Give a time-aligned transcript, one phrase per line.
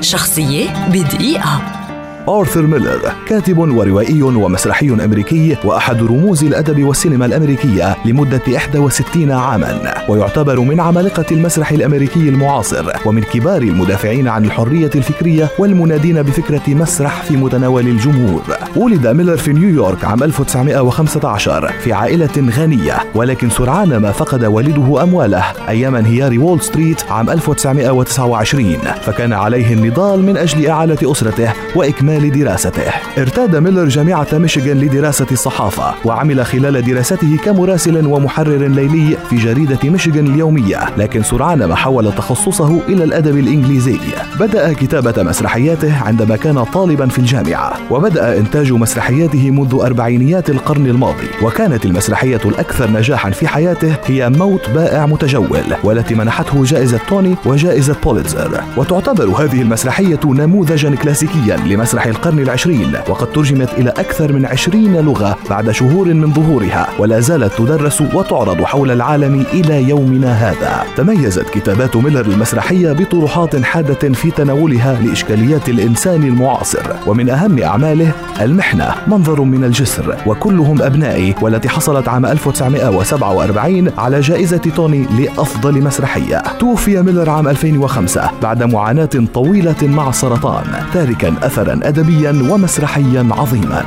[0.00, 1.79] شخصية بدقيقة.
[2.28, 10.60] آرثر ميلر كاتب وروائي ومسرحي أمريكي وأحد رموز الأدب والسينما الأمريكية لمدة 61 عاما ويعتبر
[10.60, 17.36] من عمالقة المسرح الأمريكي المعاصر ومن كبار المدافعين عن الحرية الفكرية والمنادين بفكرة مسرح في
[17.36, 18.42] متناول الجمهور.
[18.76, 25.44] ولد ميلر في نيويورك عام 1915 في عائلة غنية ولكن سرعان ما فقد والده أمواله
[25.68, 32.82] أيام انهيار وول ستريت عام 1929 فكان عليه النضال من أجل إعالة أسرته وإكمال لدراسته.
[33.18, 40.26] ارتاد ميلر جامعة ميشيغان لدراسة الصحافة وعمل خلال دراسته كمراسل ومحرر ليلي في جريدة ميشيغان
[40.26, 43.98] اليومية لكن سرعان ما حول تخصصه إلى الأدب الإنجليزي.
[44.40, 51.28] بدأ كتابة مسرحياته عندما كان طالبا في الجامعة وبدأ إنتاج مسرحياته منذ أربعينيات القرن الماضي.
[51.42, 57.96] وكانت المسرحية الأكثر نجاحا في حياته هي موت بائع متجول والتي منحته جائزة توني وجائزة
[58.04, 58.60] بوليتزر.
[58.76, 64.96] وتعتبر هذه المسرحية نموذجا كلاسيكيا لمسرح مسرح القرن العشرين وقد ترجمت إلى أكثر من عشرين
[64.96, 70.84] لغة بعد شهور من ظهورها ولا زالت تدرس وتعرض حول العالم إلى يومنا هذا.
[70.96, 78.94] تميزت كتابات ميلر المسرحية بطروحات حادة في تناولها لإشكاليات الإنسان المعاصر ومن أهم أعماله المحنة
[79.06, 80.16] منظر من الجسر.
[80.26, 86.42] وكلهم أبنائي والتي حصلت عام 1947 على جائزة توني لأفضل مسرحية.
[86.58, 93.84] توفي ميلر عام 2005 بعد معاناة طويلة مع السرطان تاركا أثرا أدبيا ومسرحيا عظيما.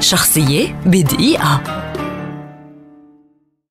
[0.00, 1.81] شخصية بدقيقة.